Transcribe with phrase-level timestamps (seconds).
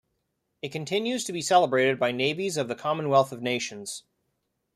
[0.63, 4.01] It continues to be celebrated by navies of the Commonwealth of Nations.